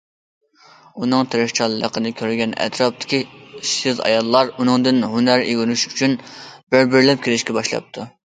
[1.01, 3.19] ئۇنىڭ تىرىشچانلىقىنى كۆرگەن ئەتراپىدىكى
[3.59, 8.09] ئىشسىز ئاياللار ئۇنىڭدىن ھۈنەر ئۆگىنىش ئۈچۈن بىر- بىرلەپ كېلىشكە باشلاپتۇ.